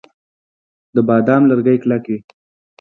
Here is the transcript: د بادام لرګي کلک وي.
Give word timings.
د 0.95 0.97
بادام 1.07 1.41
لرګي 1.49 1.75
کلک 1.83 2.03
وي. 2.09 2.17